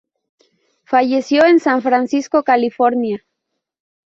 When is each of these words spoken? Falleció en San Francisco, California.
Falleció 0.83 1.45
en 1.45 1.59
San 1.59 1.83
Francisco, 1.83 2.41
California. 2.41 3.23